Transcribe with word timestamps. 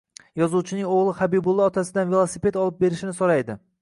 Yozuvchining 0.43 0.87
oʻgʻli 0.93 1.13
Habibulla 1.19 1.67
otasidan 1.73 2.11
velosiped 2.15 2.59
olib 2.63 2.81
berishini 2.85 3.15
soʻraydi 3.21 3.59